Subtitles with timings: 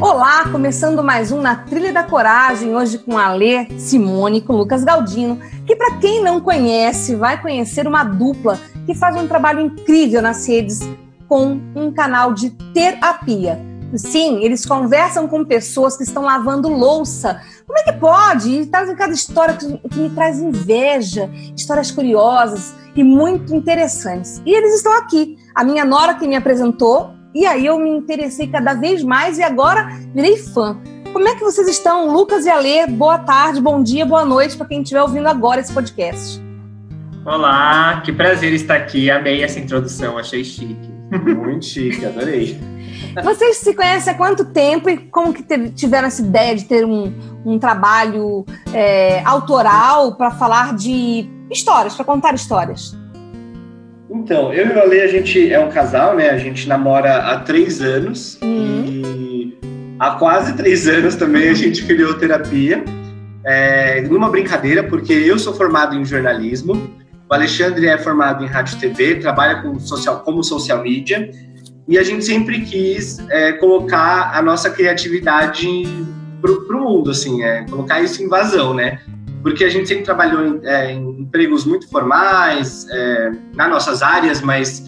[0.00, 4.84] Olá, começando mais um Na Trilha da Coragem, hoje com a Lê Simone, com Lucas
[4.84, 10.22] Galdino, que para quem não conhece, vai conhecer uma dupla que faz um trabalho incrível
[10.22, 10.78] nas redes
[11.28, 13.60] com um canal de terapia.
[13.96, 17.42] Sim, eles conversam com pessoas que estão lavando louça.
[17.66, 18.50] Como é que pode?
[18.50, 24.40] E trazem cada história que, que me traz inveja, histórias curiosas e muito interessantes.
[24.46, 25.36] E eles estão aqui.
[25.54, 29.42] A minha nora que me apresentou e aí eu me interessei cada vez mais e
[29.42, 30.78] agora virei fã.
[31.12, 32.86] Como é que vocês estão, Lucas e Alê?
[32.86, 36.40] Boa tarde, bom dia, boa noite para quem estiver ouvindo agora esse podcast.
[37.24, 39.10] Olá, que prazer estar aqui.
[39.10, 40.88] Amei essa introdução, achei chique.
[41.10, 42.58] Muito chique, adorei.
[43.22, 47.12] Vocês se conhecem há quanto tempo e como que tiveram essa ideia de ter um,
[47.44, 52.96] um trabalho é, autoral para falar de histórias, para contar histórias?
[54.10, 56.30] Então, eu e o Ale, a gente é um casal, né?
[56.30, 58.84] A gente namora há três anos uhum.
[58.86, 59.58] e
[59.98, 62.82] há quase três anos também a gente criou terapia.
[63.44, 66.90] É, numa brincadeira, porque eu sou formado em jornalismo,
[67.30, 71.30] o Alexandre é formado em rádio TV, trabalha com social, como social media,
[71.86, 75.66] e a gente sempre quis é, colocar a nossa criatividade
[76.40, 79.00] pro, pro mundo, assim, é, colocar isso em vazão, né?
[79.42, 84.40] Porque a gente sempre trabalhou em, é, em empregos muito formais, é, nas nossas áreas,
[84.40, 84.84] mas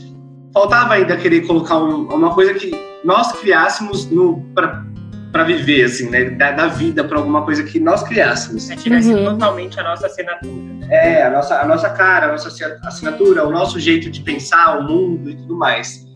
[0.52, 2.70] faltava ainda querer colocar um, uma coisa que
[3.04, 4.08] nós criássemos
[4.52, 6.30] para viver, assim, né?
[6.30, 8.68] Da, da vida para alguma coisa que nós criássemos.
[8.68, 9.24] É, tivesse uhum.
[9.24, 10.52] totalmente a nossa assinatura.
[10.52, 10.88] Né?
[10.90, 12.48] É, a nossa, a nossa cara, a nossa
[12.84, 16.06] assinatura, o nosso jeito de pensar o mundo e tudo mais.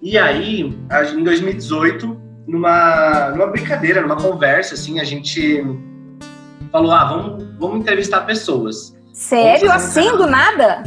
[0.00, 5.64] E aí, em 2018, numa, numa brincadeira, numa conversa, assim, a gente
[6.72, 8.96] falou: ah, vamos, vamos entrevistar pessoas.
[9.12, 9.70] Sério?
[9.70, 10.82] Assim, do nada?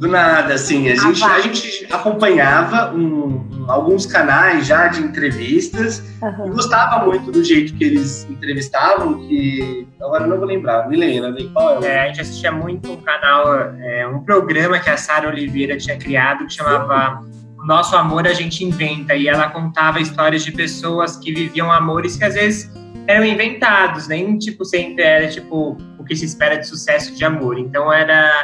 [0.00, 0.88] Do nada, assim.
[0.88, 6.46] A, ah, gente, a gente acompanhava um, alguns canais já de entrevistas uhum.
[6.46, 11.30] e gostava muito do jeito que eles entrevistavam, que agora não vou lembrar, me lembra,
[11.30, 11.48] né?
[11.52, 11.86] qual é?
[11.86, 12.00] é?
[12.00, 16.46] A gente assistia muito um canal, é, um programa que a Sara Oliveira tinha criado
[16.46, 17.20] que chamava
[17.64, 22.24] Nosso Amor a gente inventa e ela contava histórias de pessoas que viviam amores que
[22.24, 22.72] às vezes
[23.06, 27.58] eram inventados, nem tipo sempre era tipo o que se espera de sucesso de amor.
[27.58, 28.42] Então era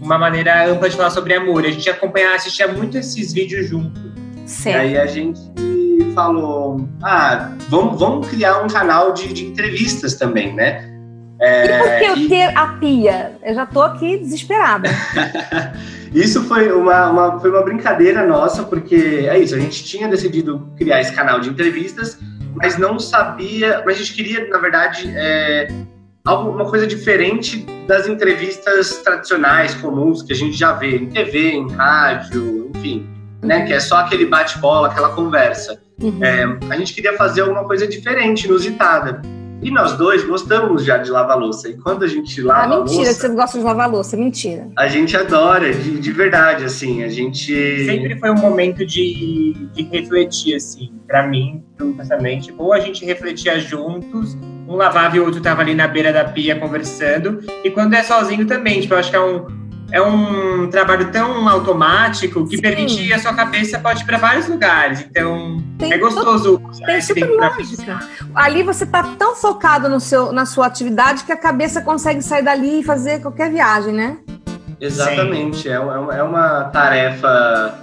[0.00, 1.64] uma maneira ampla de falar sobre amor.
[1.64, 4.00] A gente acompanhava, assistia muito esses vídeos junto.
[4.66, 5.40] E aí a gente
[6.14, 10.88] falou, ah, vamos, vamos criar um canal de, de entrevistas também, né?
[11.40, 12.28] É, e por que eu e...
[12.28, 13.32] ter a pia?
[13.42, 14.90] Eu já tô aqui desesperada.
[16.12, 20.68] isso foi uma, uma, foi uma brincadeira nossa, porque é isso, a gente tinha decidido
[20.76, 22.18] criar esse canal de entrevistas
[22.54, 25.68] mas não sabia, mas a gente queria, na verdade, é,
[26.24, 31.70] alguma coisa diferente das entrevistas tradicionais, comuns, que a gente já vê em TV, em
[31.70, 33.08] rádio, enfim,
[33.42, 33.66] né?
[33.66, 35.80] Que é só aquele bate-bola, aquela conversa.
[36.00, 36.24] Uhum.
[36.24, 39.20] É, a gente queria fazer alguma coisa diferente, inusitada.
[39.62, 41.68] E nós dois gostamos já de lavar louça.
[41.68, 44.68] E quando a gente lava ah, mentira louça, que você gosta de lavar louça, mentira.
[44.76, 47.52] A gente adora, de, de verdade, assim, a gente...
[47.84, 51.62] Sempre foi um momento de, de refletir, assim, para mim,
[51.98, 52.54] justamente.
[52.56, 54.34] Ou a gente refletia juntos,
[54.66, 57.40] um lavava e o outro tava ali na beira da pia conversando.
[57.62, 59.60] E quando é sozinho também, tipo, eu acho que é um
[59.92, 62.62] é um trabalho tão automático que Sim.
[62.62, 65.00] permite que a sua cabeça pode ir para vários lugares.
[65.00, 67.98] Então, tem é gostoso tem super lógica.
[68.34, 72.42] Ali você está tão focado no seu, na sua atividade que a cabeça consegue sair
[72.42, 74.18] dali e fazer qualquer viagem, né?
[74.80, 75.68] Exatamente.
[75.68, 77.78] É, é, é uma tarefa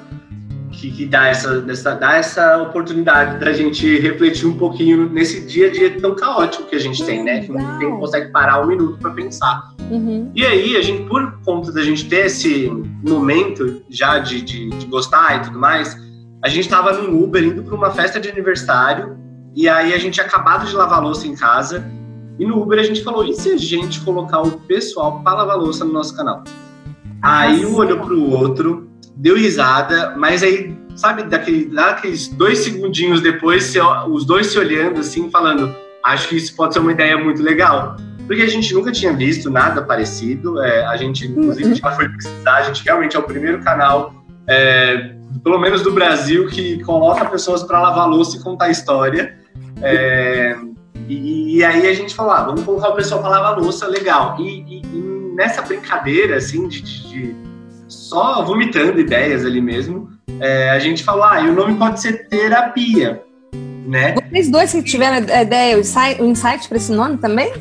[0.71, 5.67] que, que dá, essa, essa, dá essa oportunidade da gente refletir um pouquinho nesse dia
[5.67, 7.41] a dia tão caótico que a gente tem, né?
[7.41, 9.73] Que não consegue parar um minuto para pensar.
[9.89, 10.31] Uhum.
[10.35, 12.69] E aí, a gente, por conta da gente ter esse
[13.03, 15.97] momento já de, de, de gostar e tudo mais,
[16.47, 19.17] a gente estava no Uber indo para uma festa de aniversário
[19.53, 21.85] e aí a gente tinha acabado de lavar louça em casa
[22.39, 25.57] e no Uber a gente falou, e se a gente colocar o pessoal para lavar
[25.57, 26.45] louça no nosso canal?
[27.21, 32.59] Ah, aí um olhou para o outro, deu risada, mas aí, sabe, daquele, daqueles dois
[32.59, 33.73] segundinhos depois,
[34.09, 37.97] os dois se olhando assim, falando, acho que isso pode ser uma ideia muito legal
[38.25, 40.61] porque a gente nunca tinha visto nada parecido.
[40.61, 44.13] É, a gente, inclusive, já foi pesquisar, a gente realmente é o primeiro canal
[44.45, 49.37] é, pelo menos do Brasil, que coloca pessoas para lavar louça e contar história.
[49.81, 50.55] É,
[51.07, 54.35] e, e, aí a gente falou, ah, vamos colocar o pessoal para lavar louça, legal.
[54.39, 57.35] E, e, e, nessa brincadeira, assim, de, de, de,
[57.87, 62.27] só vomitando ideias ali mesmo, é, a gente falou, ah, e o nome pode ser
[62.27, 63.23] terapia,
[63.87, 64.15] né?
[64.29, 67.53] Vocês dois que tiveram a ideia, o insight, o insight para esse nome também?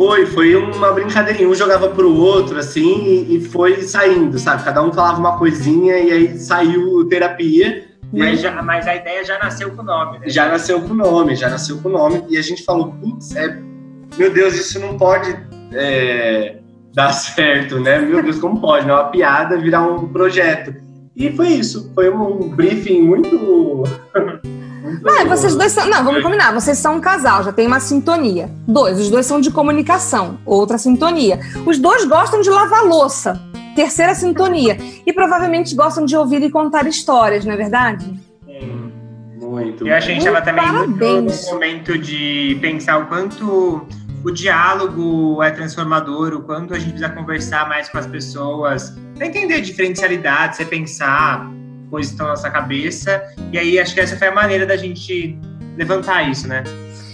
[0.00, 1.46] Foi, foi uma brincadeirinha.
[1.46, 4.64] Um jogava pro outro, assim, e, e foi saindo, sabe?
[4.64, 7.84] Cada um falava uma coisinha e aí saiu terapia.
[8.10, 10.30] Mas, já, mas, a ideia já nasceu com o nome, né?
[10.30, 12.24] Já nasceu com o nome, já nasceu com o nome.
[12.30, 13.60] E a gente falou, putz, é,
[14.16, 15.36] meu Deus, isso não pode
[15.74, 16.56] é,
[16.94, 17.98] dar certo, né?
[17.98, 18.86] Meu Deus, como pode?
[18.86, 18.94] Né?
[18.94, 20.74] Uma piada virar um projeto.
[21.14, 21.92] E foi isso.
[21.94, 23.84] Foi um briefing muito
[24.82, 25.86] não, vocês dois são.
[25.86, 26.52] Não, vamos combinar.
[26.52, 28.50] Vocês são um casal, já tem uma sintonia.
[28.66, 31.40] Dois, os dois são de comunicação, outra sintonia.
[31.66, 33.40] Os dois gostam de lavar louça,
[33.74, 34.76] terceira sintonia.
[35.06, 38.04] E provavelmente gostam de ouvir e contar histórias, não é verdade?
[38.46, 38.92] Sim,
[39.40, 39.86] muito.
[39.86, 41.46] E a gente estava também Parabéns.
[41.46, 43.86] no momento de pensar o quanto
[44.24, 49.26] o diálogo é transformador, o quanto a gente precisa conversar mais com as pessoas, para
[49.26, 51.50] entender diferencialidades, você pensar
[51.90, 53.22] coisas que estão na nossa cabeça.
[53.52, 55.38] E aí acho que essa foi a maneira da gente
[55.76, 56.62] levantar isso, né?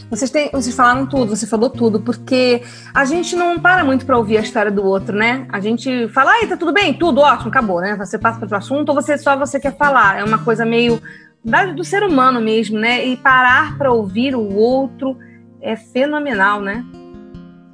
[0.09, 2.63] Vocês, têm, vocês falaram tudo, você falou tudo, porque
[2.95, 5.47] a gente não para muito para ouvir a história do outro, né?
[5.49, 7.97] A gente fala, ai, tá tudo bem, tudo ótimo, acabou, né?
[7.97, 10.21] Você passa para outro assunto ou você só você quer falar.
[10.21, 11.03] É uma coisa meio
[11.45, 13.05] da, do ser humano mesmo, né?
[13.05, 15.19] E parar para ouvir o outro
[15.61, 16.85] é fenomenal, né?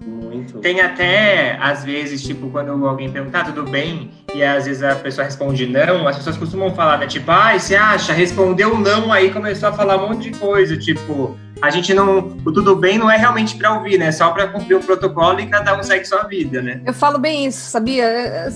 [0.06, 0.58] Muito.
[0.60, 4.10] Tem até, às vezes, tipo, quando alguém pergunta, ah, tudo bem?
[4.34, 7.06] E às vezes a pessoa responde não, as pessoas costumam falar, né?
[7.06, 8.12] Tipo, ai, ah, você acha?
[8.12, 10.76] Respondeu não, aí começou a falar um monte de coisa.
[10.76, 12.36] Tipo, a gente não.
[12.44, 14.06] O tudo bem não é realmente para ouvir, né?
[14.06, 16.80] É só para cumprir o protocolo e cada um segue sua vida, né?
[16.86, 18.04] Eu falo bem isso, sabia?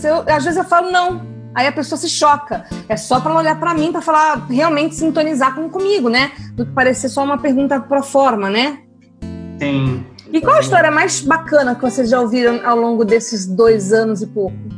[0.02, 1.37] Eu, às vezes eu falo não.
[1.55, 2.64] Aí a pessoa se choca.
[2.88, 6.32] É só para olhar para mim para falar, realmente sintonizar com, comigo, né?
[6.52, 8.81] Do que parecer só uma pergunta pro forma, né?
[9.58, 10.05] Sim.
[10.32, 14.20] E qual a história mais bacana que vocês já ouviram ao longo desses dois anos
[14.20, 14.75] e pouco?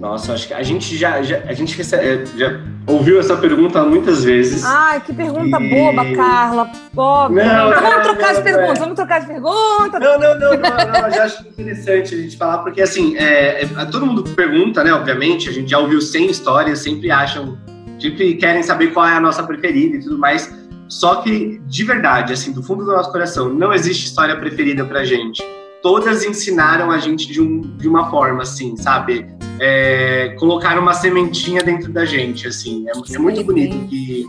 [0.00, 3.82] Nossa, acho que a gente já, já a gente recebe, é, já ouviu essa pergunta
[3.84, 4.64] muitas vezes.
[4.64, 5.68] Ai, que pergunta e...
[5.68, 6.72] boba, Carla.
[6.94, 7.44] Pobre.
[7.44, 8.80] Não, não, vamos trocar não, de perguntas, é.
[8.80, 9.98] vamos trocar de pergunta.
[10.00, 13.62] Não, não, não, não, não, eu já acho interessante a gente falar, porque assim, é,
[13.62, 14.90] é, todo mundo pergunta, né?
[14.90, 17.58] Obviamente, a gente já ouviu 100 histórias, sempre acham,
[18.00, 20.50] sempre querem saber qual é a nossa preferida e tudo mais.
[20.88, 25.04] Só que, de verdade, assim, do fundo do nosso coração, não existe história preferida pra
[25.04, 25.44] gente.
[25.82, 29.26] Todas ensinaram a gente de, um, de uma forma, assim, sabe?
[29.58, 32.86] É, colocaram uma sementinha dentro da gente, assim.
[32.88, 34.26] É, é muito bonito que,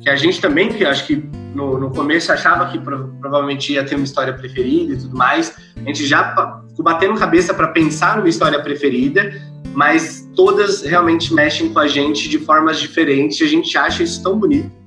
[0.00, 1.16] que a gente também, que acho que
[1.54, 5.54] no, no começo achava que pro, provavelmente ia ter uma história preferida e tudo mais.
[5.76, 6.34] A gente já
[6.68, 9.32] ficou batendo cabeça para pensar numa história preferida,
[9.74, 13.38] mas todas realmente mexem com a gente de formas diferentes.
[13.40, 14.79] E a gente acha isso tão bonito.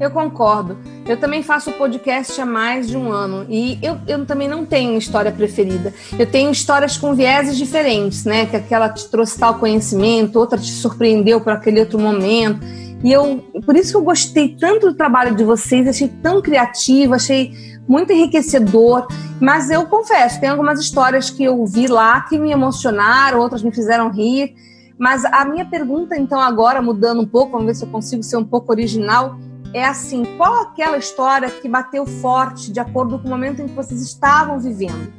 [0.00, 0.76] Eu concordo.
[1.06, 4.98] Eu também faço podcast há mais de um ano e eu, eu também não tenho
[4.98, 5.92] história preferida.
[6.18, 8.46] Eu tenho histórias com vieses diferentes, né?
[8.46, 12.60] Que aquela te trouxe tal conhecimento, outra te surpreendeu por aquele outro momento.
[13.02, 17.14] E eu, por isso que eu gostei tanto do trabalho de vocês, achei tão criativo,
[17.14, 17.52] achei
[17.86, 19.06] muito enriquecedor.
[19.38, 23.74] Mas eu confesso, tem algumas histórias que eu vi lá que me emocionaram, outras me
[23.74, 24.54] fizeram rir.
[24.98, 28.36] Mas a minha pergunta, então, agora, mudando um pouco, vamos ver se eu consigo ser
[28.36, 29.36] um pouco original
[29.74, 33.74] é assim: qual aquela história que bateu forte de acordo com o momento em que
[33.74, 35.12] vocês estavam vivendo?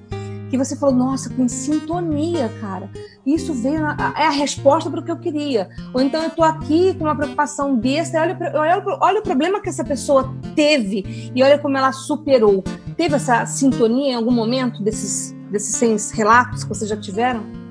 [0.49, 2.89] Que você falou, nossa, com sintonia, cara.
[3.25, 5.69] Isso veio, na, é a resposta para o que eu queria.
[5.93, 9.67] Ou então eu estou aqui com uma preocupação besta, olha, olha, olha o problema que
[9.67, 12.63] essa pessoa teve e olha como ela superou.
[12.95, 17.64] Teve essa sintonia em algum momento desses, desses 100 relatos que vocês já tiveram?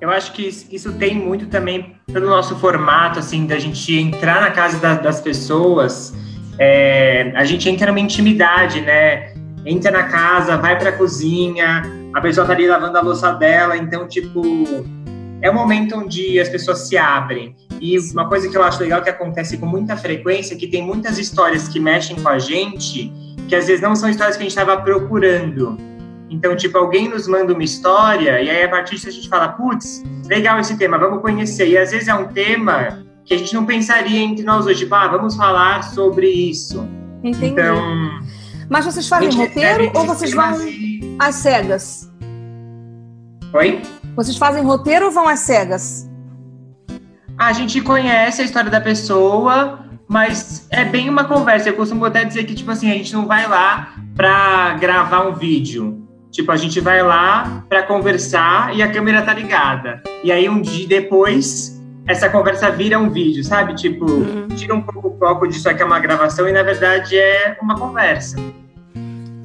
[0.00, 4.50] Eu acho que isso tem muito também pelo nosso formato, assim, da gente entrar na
[4.50, 6.14] casa da, das pessoas.
[6.58, 9.34] É, a gente entra numa intimidade, né?
[9.64, 11.82] Entra na casa, vai pra cozinha,
[12.14, 14.42] a pessoa tá ali lavando a louça dela, então, tipo,
[15.42, 17.56] é um momento onde as pessoas se abrem.
[17.80, 20.82] E uma coisa que eu acho legal que acontece com muita frequência é que tem
[20.82, 23.12] muitas histórias que mexem com a gente,
[23.48, 25.95] que às vezes não são histórias que a gente estava procurando.
[26.28, 29.48] Então, tipo, alguém nos manda uma história e aí a partir disso a gente fala,
[29.48, 31.68] putz, legal esse tema, vamos conhecer.
[31.68, 34.94] E às vezes é um tema que a gente não pensaria entre nós hoje, tipo,
[34.94, 36.86] ah, vamos falar sobre isso.
[37.22, 37.46] Entendi.
[37.46, 37.76] Então,
[38.68, 41.16] Mas vocês fazem roteiro ou vocês vão e...
[41.18, 42.10] às cegas?
[43.52, 43.82] Oi?
[44.14, 46.08] Vocês fazem roteiro ou vão às cegas?
[47.38, 51.68] A gente conhece a história da pessoa, mas é bem uma conversa.
[51.68, 55.34] Eu costumo até dizer que, tipo assim, a gente não vai lá para gravar um
[55.34, 56.05] vídeo.
[56.36, 60.02] Tipo, a gente vai lá para conversar e a câmera tá ligada.
[60.22, 63.74] E aí um dia depois essa conversa vira um vídeo, sabe?
[63.74, 64.48] Tipo, uhum.
[64.48, 67.74] tira um pouco o foco disso aqui é uma gravação e na verdade é uma
[67.74, 68.36] conversa.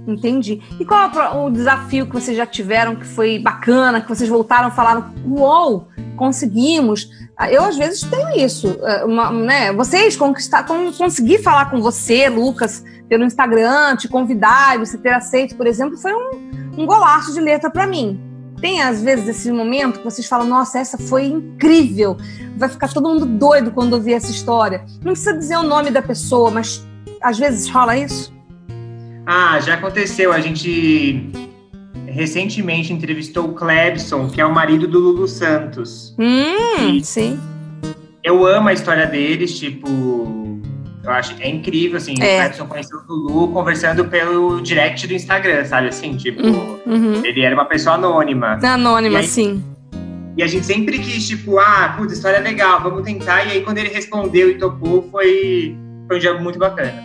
[0.05, 0.61] Entendi.
[0.81, 4.67] E qual é o desafio que vocês já tiveram que foi bacana, que vocês voltaram
[4.67, 7.09] e falaram, uou, conseguimos?
[7.37, 8.77] Ah, eu, às vezes, tenho isso.
[8.83, 9.71] Eh, uma, né?
[9.71, 10.65] Vocês conquistar,
[10.97, 15.97] conseguir falar com você, Lucas, pelo Instagram, te convidar e você ter aceito, por exemplo,
[15.97, 18.19] foi um, um golaço de letra para mim.
[18.59, 22.15] Tem, às vezes, esse momento que vocês falam, nossa, essa foi incrível.
[22.55, 24.85] Vai ficar todo mundo doido quando ouvir essa história.
[25.03, 26.85] Não precisa dizer o nome da pessoa, mas
[27.21, 28.31] às vezes rola isso?
[29.25, 30.31] Ah, já aconteceu.
[30.31, 31.31] A gente
[32.05, 36.15] recentemente entrevistou o Clebson, que é o marido do Lulu Santos.
[36.19, 37.39] Hum, sim.
[38.23, 40.50] Eu amo a história deles, tipo,
[41.03, 42.35] eu acho que é incrível, assim, é.
[42.35, 47.25] o Clebson conheceu o Lulu conversando pelo direct do Instagram, sabe, assim, tipo, hum, uhum.
[47.25, 48.59] ele era uma pessoa anônima.
[48.63, 49.63] Anônima, aí, sim.
[50.37, 53.61] E a gente sempre quis, tipo, ah, puta, história é legal, vamos tentar, e aí
[53.61, 55.75] quando ele respondeu e topou, foi,
[56.07, 57.03] foi um dia muito bacana.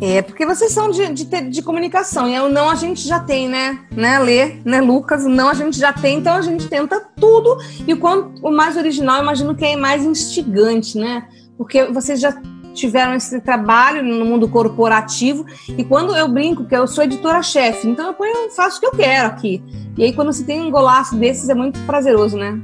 [0.00, 3.48] É, porque vocês são de, de, de, comunicação, e o não a gente já tem,
[3.48, 3.78] né?
[3.92, 5.24] Né, Lê, né, Lucas?
[5.24, 7.56] O não a gente já tem, então a gente tenta tudo.
[7.86, 11.28] E o quanto o mais original, eu imagino que é mais instigante, né?
[11.56, 12.32] Porque vocês já
[12.72, 18.08] tiveram esse trabalho no mundo corporativo, e quando eu brinco que eu sou editora-chefe, então
[18.08, 19.62] eu ponho, faço o que eu quero aqui.
[19.96, 22.58] E aí, quando você tem um golaço desses, é muito prazeroso, né?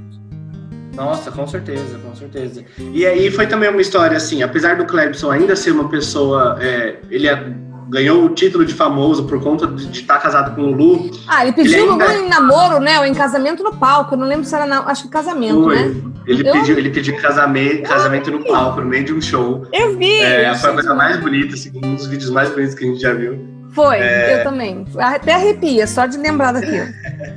[0.98, 2.64] Nossa, com certeza, com certeza.
[2.92, 6.96] E aí foi também uma história assim, apesar do Clebson ainda ser uma pessoa, é,
[7.08, 7.54] ele é,
[7.88, 11.10] ganhou o título de famoso por conta de, estar casado com o Lulu.
[11.28, 12.14] Ah, ele pediu ele ainda...
[12.16, 12.98] em namoro, né?
[12.98, 14.14] Ou em casamento no palco.
[14.14, 14.80] Eu não lembro se era, na...
[14.80, 15.76] acho que casamento, foi.
[15.76, 16.02] né?
[16.28, 16.52] Ele, eu...
[16.52, 19.66] pediu, ele pediu casamento, casamento no palco, no meio de um show.
[19.72, 20.20] Eu vi.
[20.20, 23.00] É, foi a coisa mais bonita, assim, um dos vídeos mais bonitos que a gente
[23.00, 23.48] já viu.
[23.70, 24.40] Foi, é...
[24.40, 24.84] eu também.
[24.98, 26.86] Até arrepia, só de lembrar daquilo.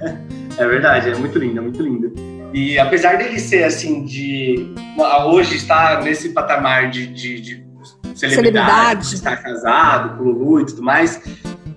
[0.58, 2.14] é verdade, é muito lindo, é muito lindo.
[2.54, 4.74] E apesar dele ser assim, de
[5.26, 7.64] hoje estar nesse patamar de, de, de
[8.14, 11.22] celebridade, celebridade, estar casado com Lulu e tudo mais,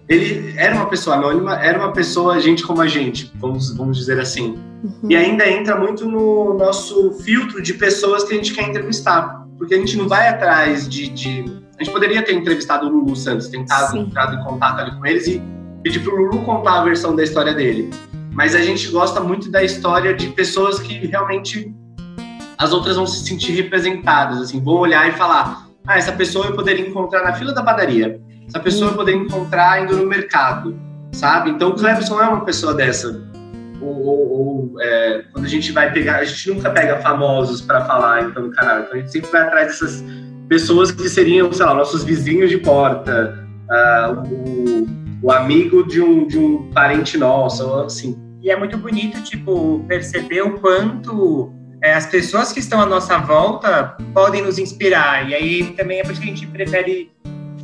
[0.08, 4.20] ele era uma pessoa anônima, era uma pessoa gente como a gente, vamos, vamos dizer
[4.20, 4.58] assim.
[4.82, 5.10] Uhum.
[5.10, 9.44] E ainda entra muito no nosso filtro de pessoas que a gente quer entrevistar.
[9.56, 11.08] Porque a gente não vai atrás de.
[11.08, 11.44] de...
[11.78, 15.26] A gente poderia ter entrevistado o Lulu Santos, tentado entrar em contato ali com eles
[15.26, 15.42] e
[15.82, 17.90] pedir para o Lulu contar a versão da história dele
[18.34, 21.72] mas a gente gosta muito da história de pessoas que realmente
[22.58, 26.54] as outras vão se sentir representadas, assim, vão olhar e falar: ah, essa pessoa eu
[26.54, 30.78] poderia encontrar na fila da padaria, essa pessoa eu poderia encontrar indo no mercado,
[31.12, 31.50] sabe?
[31.50, 33.22] Então o Cleberson é uma pessoa dessa.
[33.80, 37.84] Ou, ou, ou é, quando a gente vai pegar, a gente nunca pega famosos para
[37.84, 40.04] falar então no canal, então a gente sempre vai atrás dessas
[40.48, 44.86] pessoas que seriam, sei lá, nossos vizinhos de porta, uh, o,
[45.22, 48.18] o amigo de um, de um parente nosso, assim.
[48.42, 51.50] E é muito bonito, tipo, perceber o quanto
[51.82, 55.28] é, as pessoas que estão à nossa volta podem nos inspirar.
[55.28, 57.10] E aí também é por isso que a gente prefere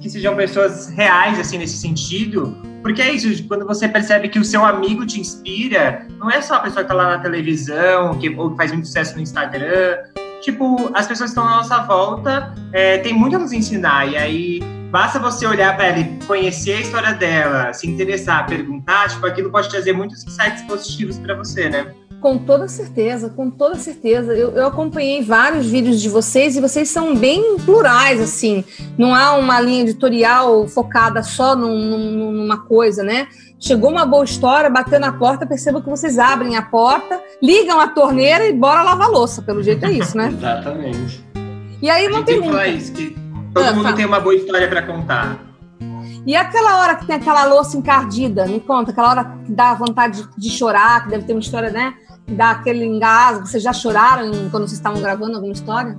[0.00, 2.56] que sejam pessoas reais, assim, nesse sentido.
[2.82, 6.54] Porque é isso, quando você percebe que o seu amigo te inspira, não é só
[6.54, 9.98] a pessoa que tá lá na televisão, que, ou que faz muito sucesso no Instagram.
[10.40, 14.06] Tipo, as pessoas que estão à nossa volta é, têm muito a nos ensinar.
[14.06, 19.08] E aí Basta você olhar para ela e conhecer a história dela, se interessar, perguntar,
[19.08, 21.94] tipo, aquilo pode trazer muitos insights positivos para você, né?
[22.20, 24.34] Com toda certeza, com toda certeza.
[24.34, 28.62] Eu, eu, acompanhei vários vídeos de vocês e vocês são bem plurais, assim.
[28.98, 33.26] Não há uma linha editorial focada só num, num, numa coisa, né?
[33.58, 37.88] Chegou uma boa história, bateu na porta, percebo que vocês abrem a porta, ligam a
[37.88, 39.40] torneira e bora lavar louça.
[39.40, 40.28] Pelo jeito é isso, né?
[40.36, 41.24] Exatamente.
[41.80, 42.58] E aí uma pergunta.
[42.58, 43.16] Tem isso, que
[43.52, 43.96] Todo ah, mundo fala.
[43.96, 45.38] tem uma boa história para contar.
[46.24, 50.22] E aquela hora que tem aquela louça encardida, me conta, aquela hora que dá vontade
[50.22, 51.94] de, de chorar, que deve ter uma história, né?
[52.30, 53.44] Que dá aquele engasgo.
[53.44, 55.98] Vocês já choraram quando vocês estavam gravando alguma história?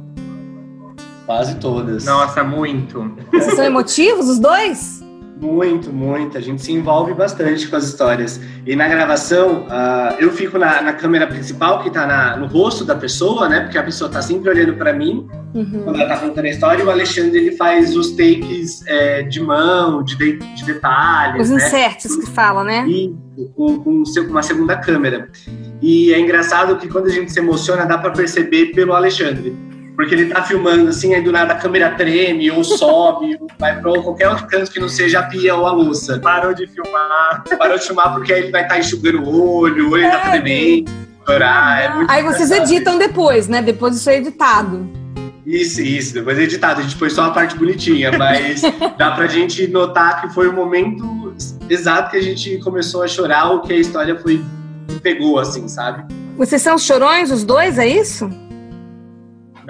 [1.25, 2.05] Quase todas.
[2.05, 3.13] Nossa, muito.
[3.33, 5.00] Vocês são emotivos, os dois?
[5.41, 6.37] Muito, muito.
[6.37, 8.39] A gente se envolve bastante com as histórias.
[8.63, 12.93] E na gravação, uh, eu fico na, na, câmera principal, que está no rosto da
[12.93, 13.61] pessoa, né?
[13.61, 15.81] Porque a pessoa está sempre olhando para mim uhum.
[15.83, 16.83] quando ela está contando a história.
[16.83, 21.41] E o Alexandre ele faz os takes é, de mão, de, de, de detalhes.
[21.41, 21.55] Os né?
[21.55, 22.85] inserts que fala, né?
[22.87, 23.15] E
[23.55, 25.27] com, com uma segunda câmera.
[25.81, 29.70] E é engraçado que quando a gente se emociona, dá para perceber pelo Alexandre
[30.01, 33.79] porque ele tá filmando assim, aí do nada a câmera treme, ou sobe, ou vai
[33.79, 36.19] pra qualquer outro canto que não seja a pia ou a louça.
[36.19, 37.43] Parou de filmar.
[37.55, 40.15] Parou de filmar porque aí ele vai estar tá enxugando o olho, ou ele tá
[40.15, 40.19] é.
[40.19, 40.91] tá tremendo,
[41.23, 41.83] chorar.
[41.83, 43.61] É aí vocês editam depois, né?
[43.61, 44.89] Depois isso é editado.
[45.45, 46.79] Isso, isso, depois é editado.
[46.79, 48.63] A gente foi só a parte bonitinha, mas
[48.97, 51.35] dá pra gente notar que foi o momento
[51.69, 54.43] exato que a gente começou a chorar, ou que a história foi
[55.03, 56.11] pegou, assim, sabe?
[56.37, 58.27] Vocês são chorões, os dois, é isso?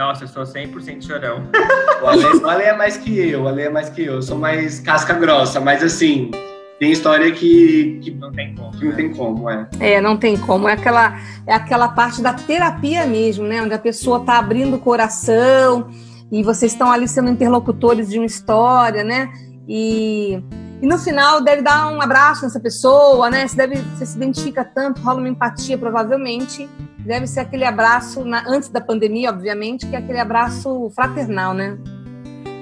[0.01, 1.43] Nossa, eu sou 100% chorão.
[2.01, 4.13] O Ale, o Ale é mais que eu, o Ale é mais que eu.
[4.13, 6.31] Eu sou mais casca grossa, mas assim,
[6.79, 8.72] tem história que, que não tem como.
[8.72, 9.67] Que não tem como, é.
[9.79, 10.67] É, não tem como.
[10.67, 13.62] É aquela, é aquela parte da terapia mesmo, né?
[13.62, 15.91] Onde a pessoa está abrindo o coração
[16.31, 19.31] e vocês estão ali sendo interlocutores de uma história, né?
[19.67, 20.43] E,
[20.81, 23.48] e no final deve dar um abraço nessa pessoa, né?
[23.48, 26.67] Você, deve, você se identifica tanto, rola uma empatia, provavelmente.
[27.05, 31.77] Deve ser aquele abraço, na, antes da pandemia, obviamente, que é aquele abraço fraternal, né?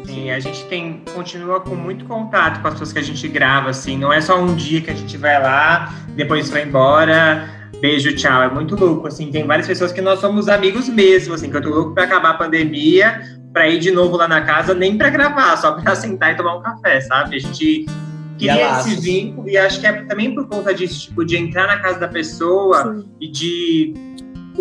[0.05, 3.69] Sim, a gente tem, continua com muito contato com as pessoas que a gente grava,
[3.69, 3.97] assim.
[3.97, 7.47] Não é só um dia que a gente vai lá, depois vai embora,
[7.79, 8.41] beijo, tchau.
[8.41, 9.29] É muito louco, assim.
[9.29, 12.31] Tem várias pessoas que nós somos amigos mesmo, assim, que eu tô louco pra acabar
[12.31, 13.21] a pandemia,
[13.53, 16.57] para ir de novo lá na casa, nem para gravar, só para sentar e tomar
[16.57, 17.35] um café, sabe?
[17.35, 17.85] A gente
[18.37, 21.77] queria esse vínculo e acho que é também por conta disso, tipo, de entrar na
[21.79, 23.09] casa da pessoa Sim.
[23.19, 23.93] e de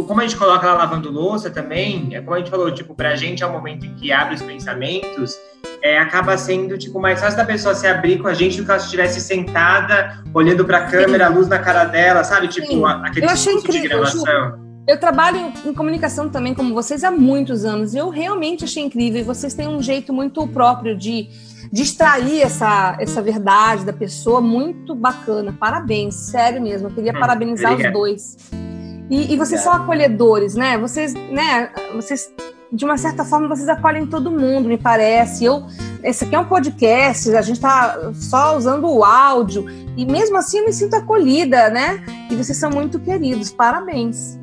[0.04, 3.16] como a gente coloca lá lavando louça também, é como a gente falou, tipo, pra
[3.16, 5.36] gente é o momento em que abre os pensamentos,
[5.82, 8.70] é, acaba sendo, tipo, mais fácil da pessoa se abrir com a gente do que
[8.70, 12.48] ela estivesse sentada, olhando pra câmera, a luz na cara dela, sabe?
[12.48, 12.84] Tipo, Sim.
[12.84, 14.68] aquele eu achei incrível, de gravação.
[14.88, 17.94] Eu trabalho em comunicação também, como vocês, há muitos anos.
[17.94, 19.20] Eu realmente achei incrível.
[19.20, 21.28] E vocês têm um jeito muito próprio de,
[21.70, 25.52] extrair essa, essa verdade da pessoa, muito bacana.
[25.52, 26.88] Parabéns, sério mesmo.
[26.88, 27.92] Eu queria hum, parabenizar obrigado.
[27.92, 28.67] os dois.
[29.10, 30.76] E, e vocês são acolhedores, né?
[30.76, 31.70] Vocês, né?
[31.94, 32.32] Vocês,
[32.72, 35.44] de uma certa forma, vocês acolhem todo mundo, me parece.
[35.44, 35.64] Eu,
[36.02, 39.66] esse aqui é um podcast, a gente está só usando o áudio.
[39.96, 42.04] E mesmo assim eu me sinto acolhida, né?
[42.30, 43.50] E vocês são muito queridos.
[43.50, 44.38] Parabéns.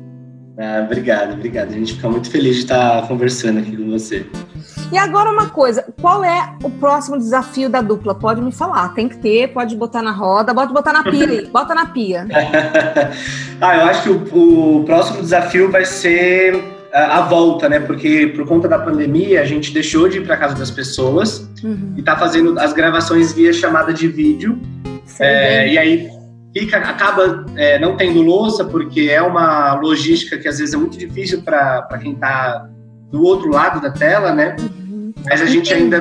[0.58, 1.68] Ah, obrigado, obrigado.
[1.68, 4.26] A gente fica muito feliz de estar conversando aqui com você.
[4.92, 8.14] E agora uma coisa, qual é o próximo desafio da dupla?
[8.14, 11.74] Pode me falar, tem que ter, pode botar na roda, pode botar na pia bota
[11.74, 12.26] na pia.
[13.60, 16.62] ah, eu acho que o, o próximo desafio vai ser
[16.92, 17.80] a, a, volta, né?
[17.80, 21.94] Porque por conta da pandemia a gente deixou de ir para casa das pessoas uhum.
[21.96, 24.60] e tá fazendo as gravações via chamada de vídeo.
[25.18, 26.10] É, e aí
[26.56, 30.96] fica, acaba é, não tendo louça, porque é uma logística que às vezes é muito
[30.96, 32.68] difícil para quem está
[33.10, 34.56] do outro lado da tela, né?
[34.58, 35.12] Uhum.
[35.24, 36.00] Mas a gente ainda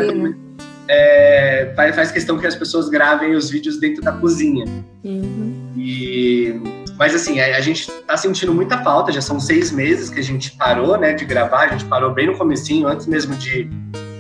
[0.87, 4.65] é, faz questão que as pessoas gravem os vídeos dentro da cozinha.
[5.03, 5.71] Uhum.
[5.77, 6.59] E,
[6.97, 10.23] mas assim, a, a gente está sentindo muita falta, já são seis meses que a
[10.23, 13.69] gente parou né, de gravar, a gente parou bem no comecinho, antes mesmo de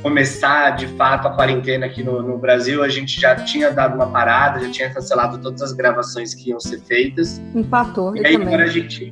[0.01, 4.05] começar de fato a quarentena aqui no, no, Brasil, a gente já tinha dado uma
[4.05, 7.41] parada, já tinha cancelado todas as gravações que iam ser feitas.
[7.55, 8.15] Empatou.
[8.15, 8.47] E aí também.
[8.47, 9.11] agora a gente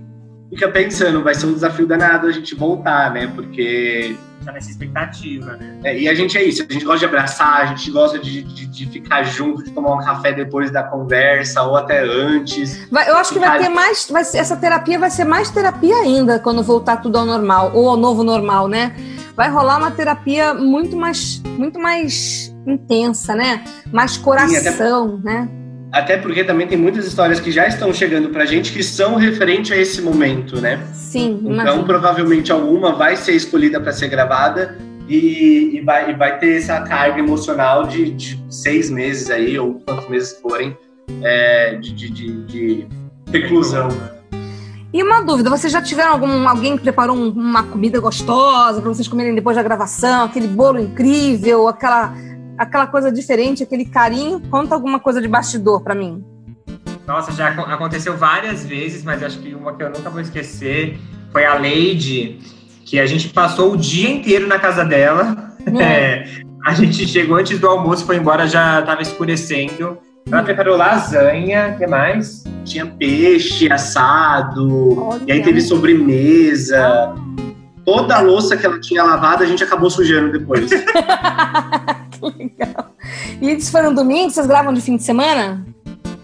[0.54, 3.28] fica pensando, vai ser um desafio danado a gente voltar, né?
[3.28, 5.80] Porque tá nessa expectativa, né?
[5.84, 8.44] É, e a gente é isso, a gente gosta de abraçar, a gente gosta de,
[8.44, 12.86] de, de, ficar junto, de tomar um café depois da conversa ou até antes.
[12.92, 16.40] Vai, eu acho que vai ter mais, vai, essa terapia vai ser mais terapia ainda
[16.40, 18.94] quando voltar tudo ao normal ou ao novo normal, né?
[19.36, 23.64] vai rolar uma terapia muito mais, muito mais intensa, né?
[23.92, 25.63] Mais coração, Sim, até, né?
[25.94, 29.72] Até porque também tem muitas histórias que já estão chegando pra gente que são referentes
[29.72, 30.84] a esse momento, né?
[30.92, 31.40] Sim.
[31.46, 34.76] Então, provavelmente alguma vai ser escolhida para ser gravada
[35.08, 39.76] e, e, vai, e vai ter essa carga emocional de, de seis meses aí, ou
[39.86, 40.76] quantos meses forem,
[41.22, 42.88] é, de, de, de, de
[43.32, 43.90] reclusão.
[44.92, 48.92] E uma dúvida, vocês já tiveram algum alguém que preparou um, uma comida gostosa para
[48.92, 52.16] vocês comerem depois da gravação, aquele bolo incrível, aquela
[52.58, 54.40] aquela coisa diferente, aquele carinho?
[54.50, 56.24] Conta alguma coisa de bastidor para mim.
[57.06, 60.98] Nossa, já aconteceu várias vezes, mas acho que uma que eu nunca vou esquecer
[61.32, 62.40] foi a Lady,
[62.86, 65.52] que a gente passou o dia inteiro na casa dela.
[65.80, 66.26] É,
[66.66, 69.98] a gente chegou antes do almoço, foi embora, já estava escurecendo.
[70.30, 72.44] Ela preparou lasanha, o que mais?
[72.66, 75.22] Tinha peixe assado, Olha.
[75.26, 76.80] e aí teve sobremesa.
[76.80, 77.16] Ah.
[77.86, 80.70] Toda a louça que ela tinha lavado, a gente acabou sujando depois.
[82.38, 82.94] legal.
[83.42, 84.30] E eles foram domingo?
[84.30, 85.66] Vocês gravam de fim de semana?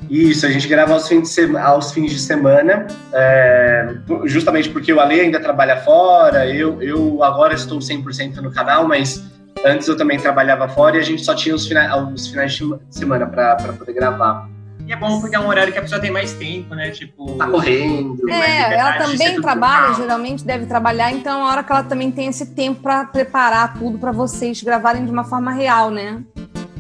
[0.10, 4.92] Isso, a gente grava aos fins de, semana, aos fins de semana, é, justamente porque
[4.92, 9.24] o Ale ainda trabalha fora, eu, eu agora estou 100% no canal, mas
[9.66, 12.66] Antes eu também trabalhava fora e a gente só tinha os finais, os finais de
[12.90, 14.50] semana para poder gravar.
[14.90, 16.90] E é bom porque é um horário que a pessoa tem mais tempo, né?
[16.90, 17.38] Tipo.
[17.38, 18.28] Tá correndo.
[18.28, 22.26] É, ela também trabalha, geralmente deve trabalhar, então é uma hora que ela também tem
[22.26, 26.24] esse tempo para preparar tudo para vocês gravarem de uma forma real, né?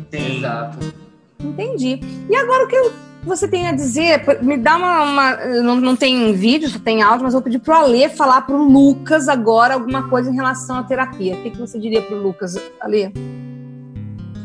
[0.09, 0.37] Sim.
[0.37, 0.79] Exato.
[1.39, 1.99] Entendi.
[2.27, 2.91] E agora o que eu
[3.23, 4.23] você tem a dizer?
[4.41, 5.03] Me dá uma.
[5.03, 8.41] uma não, não tem vídeo, só tem áudio, mas eu vou pedir pro Alê falar
[8.41, 11.35] pro Lucas agora alguma coisa em relação à terapia.
[11.35, 13.11] O que, que você diria pro Lucas, Alê?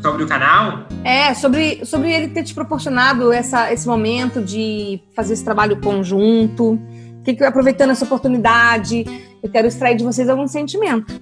[0.05, 0.85] Sobre o canal?
[1.03, 6.79] É, sobre, sobre ele ter te proporcionado essa, esse momento de fazer esse trabalho conjunto.
[7.23, 9.03] Que, que aproveitando essa oportunidade,
[9.41, 11.19] eu quero extrair de vocês algum sentimento.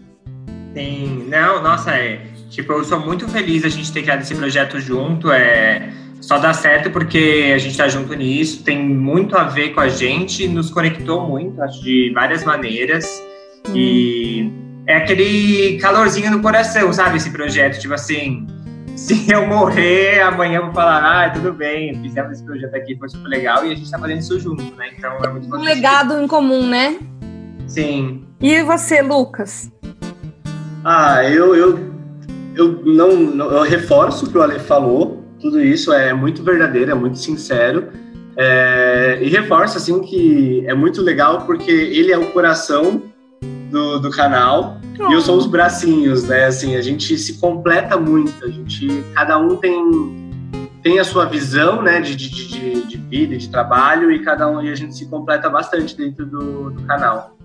[0.76, 2.26] Sim, não, nossa, é.
[2.50, 5.32] Tipo, eu sou muito feliz a gente ter criado esse projeto junto.
[5.32, 9.80] É, só dá certo porque a gente está junto nisso, tem muito a ver com
[9.80, 13.08] a gente, nos conectou muito, acho, de várias maneiras.
[13.69, 13.76] Hum.
[13.78, 14.52] E
[14.86, 17.15] é aquele calorzinho no coração, sabe?
[17.15, 18.46] Esse projeto, tipo assim,
[18.95, 23.10] se eu morrer, amanhã eu vou falar, ah, tudo bem, fizemos esse projeto aqui, foi
[23.10, 24.91] super legal, e a gente tá fazendo isso junto, né?
[24.97, 26.97] Então é muito Um legado em comum, né?
[27.67, 28.23] Sim.
[28.39, 29.71] E você, Lucas?
[30.84, 31.79] Ah, eu, eu,
[32.56, 33.12] eu não,
[33.51, 37.89] eu reforço o que o Ale falou, tudo isso é muito verdadeiro, é muito sincero,
[38.38, 43.12] é, e reforço, assim, que é muito legal porque ele é o coração
[43.73, 45.09] do, do canal oh.
[45.09, 46.45] e eu sou os bracinhos, né?
[46.45, 50.21] Assim, a gente se completa muito, a gente, cada um tem
[50.83, 54.62] tem a sua visão, né, de, de, de, de vida, de trabalho e cada um
[54.62, 57.38] e a gente se completa bastante dentro do, do canal.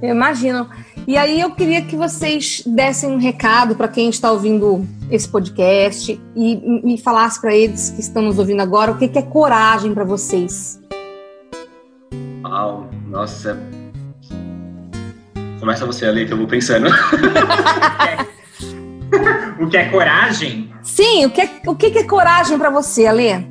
[0.00, 0.68] Eu imagino.
[1.04, 6.20] E aí eu queria que vocês dessem um recado para quem está ouvindo esse podcast
[6.36, 9.92] e me falasse para eles que estão nos ouvindo agora o que, que é coragem
[9.92, 10.80] para vocês.
[12.44, 13.58] Uau, nossa,
[15.58, 16.88] Começa você, Ali, que eu vou pensando.
[19.58, 20.72] o que é coragem?
[20.82, 23.46] Sim, o que é, o que é coragem para você, Ale?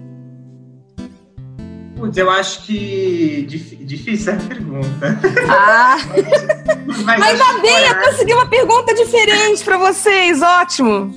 [1.97, 5.19] Putz, eu acho que difícil a pergunta.
[5.49, 5.97] Ah!
[6.85, 7.89] Mas, Mas ainda bem, coragem...
[7.89, 11.11] eu consegui uma pergunta diferente para vocês, ótimo!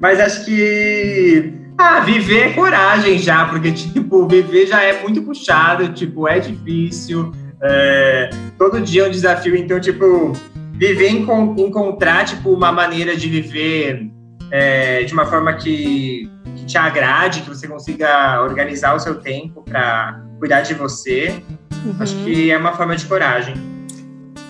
[0.00, 5.92] Mas acho que ah, viver é coragem já, porque tipo, viver já é muito puxado,
[5.92, 7.32] tipo, é difícil.
[7.62, 10.32] É, todo dia é um desafio, então, tipo,
[10.72, 14.10] viver, encontrar, tipo, uma maneira de viver
[14.50, 19.62] é, de uma forma que, que, te agrade, que você consiga organizar o seu tempo
[19.62, 21.42] para cuidar de você,
[21.84, 21.96] uhum.
[21.98, 23.54] acho que é uma forma de coragem.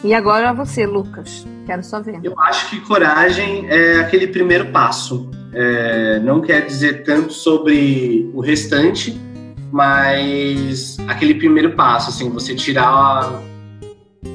[0.05, 1.47] E agora você, Lucas.
[1.67, 2.21] Quero só ver.
[2.23, 5.31] Eu acho que coragem é aquele primeiro passo.
[5.53, 9.21] É, não quer dizer tanto sobre o restante,
[9.71, 13.43] mas aquele primeiro passo, assim, você tirar,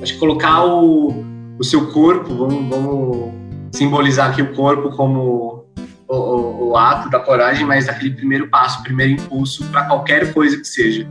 [0.02, 1.24] acho que colocar o,
[1.60, 3.34] o seu corpo, vamos, vamos
[3.72, 5.66] simbolizar aqui o corpo como
[6.08, 10.34] o, o, o ato da coragem, mas aquele primeiro passo, o primeiro impulso para qualquer
[10.34, 11.08] coisa que seja.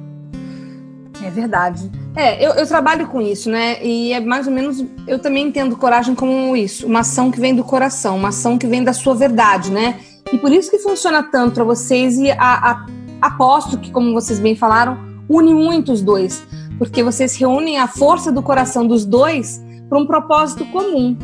[1.25, 1.91] É verdade.
[2.17, 3.83] É, eu, eu, trabalho com isso, né?
[3.83, 4.85] E é mais ou menos.
[5.07, 8.67] Eu também entendo coragem como isso, uma ação que vem do coração, uma ação que
[8.67, 10.01] vem da sua verdade, né?
[10.33, 12.87] E por isso que funciona tanto para vocês e a, a
[13.23, 16.45] aposto que, como vocês bem falaram, une muito os dois,
[16.77, 21.17] porque vocês reúnem a força do coração dos dois para um propósito comum.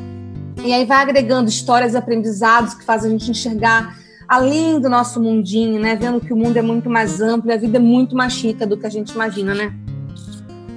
[0.65, 3.97] E aí vai agregando histórias, aprendizados que fazem a gente enxergar
[4.29, 5.97] além do nosso mundinho, né?
[5.97, 8.67] Vendo que o mundo é muito mais amplo e a vida é muito mais rica
[8.67, 9.75] do que a gente imagina, né?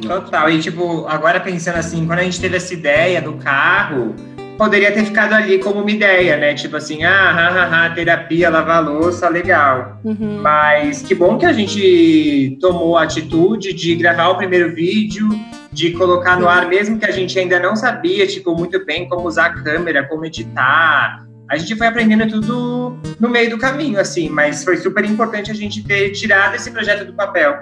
[0.02, 0.50] Total.
[0.50, 4.16] E, tipo, agora pensando assim, quando a gente teve essa ideia do carro,
[4.62, 6.54] poderia ter ficado ali como uma ideia, né?
[6.54, 10.00] Tipo assim, ah, terapia, lavar louça, legal.
[10.04, 10.40] Uhum.
[10.40, 15.28] Mas que bom que a gente tomou a atitude de gravar o primeiro vídeo,
[15.72, 19.28] de colocar no ar, mesmo que a gente ainda não sabia, tipo, muito bem como
[19.28, 21.26] usar a câmera, como editar.
[21.50, 25.56] A gente foi aprendendo tudo no meio do caminho, assim, mas foi super importante a
[25.56, 27.56] gente ter tirado esse projeto do papel.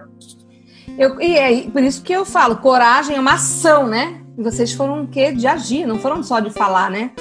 [0.98, 4.20] Eu, e é por isso que eu falo, coragem é uma ação, né?
[4.40, 5.34] Vocês foram o quê?
[5.34, 7.12] De agir, não foram só de falar, né?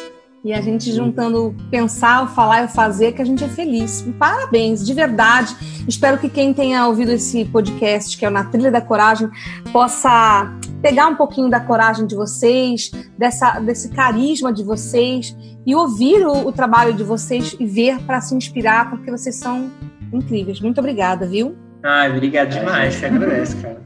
[0.45, 4.07] E a gente juntando pensar, o falar e o fazer, que a gente é feliz.
[4.21, 5.55] Parabéns, de verdade.
[5.89, 9.29] Espero que quem tenha ouvido esse podcast, que é o Na Trilha da Coragem,
[9.73, 10.49] possa
[10.81, 16.47] pegar um pouquinho da coragem de vocês, dessa, desse carisma de vocês e ouvir o,
[16.47, 19.73] o trabalho de vocês e ver para se inspirar, porque vocês são
[20.13, 20.61] incríveis.
[20.61, 21.57] Muito obrigada, viu?
[21.83, 22.95] Ai, obrigado demais.
[22.95, 23.83] Você agradece, cara.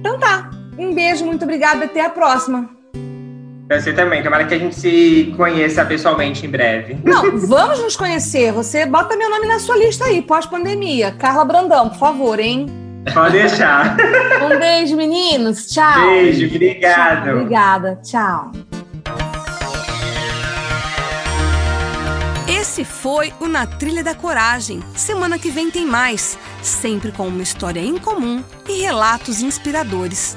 [0.00, 0.61] Então tá.
[0.78, 1.84] Um beijo, muito obrigada.
[1.84, 2.68] Até a próxima.
[3.70, 4.22] Você também.
[4.22, 6.98] Tomara que a gente se conheça pessoalmente em breve.
[7.04, 8.52] Não, vamos nos conhecer.
[8.52, 11.12] Você bota meu nome na sua lista aí, pós-pandemia.
[11.12, 12.66] Carla Brandão, por favor, hein?
[13.12, 13.96] Pode deixar.
[14.42, 15.68] Um beijo, meninos.
[15.68, 16.00] Tchau.
[16.00, 17.24] Beijo, obrigado.
[17.24, 18.00] Tchau, obrigada.
[18.02, 18.52] Tchau.
[22.48, 24.82] Esse foi o Na Trilha da Coragem.
[24.96, 30.36] Semana que vem tem mais, sempre com uma história em comum e relatos inspiradores.